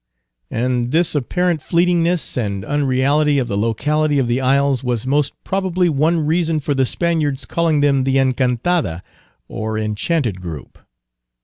[0.49, 5.89] And this apparent fleetingness and unreality of the locality of the isles was most probably
[5.89, 9.03] one reason for the Spaniards calling them the Encantada,
[9.47, 10.79] or Enchanted Group.